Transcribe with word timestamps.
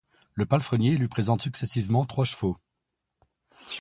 Le 0.33 0.47
palefrenier 0.47 0.97
lui 0.97 1.07
présente 1.07 1.43
successivement 1.43 2.07
trois 2.07 2.25
chevaux. 2.25 2.57